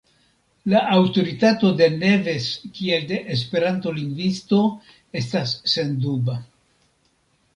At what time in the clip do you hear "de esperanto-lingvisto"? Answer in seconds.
3.11-4.61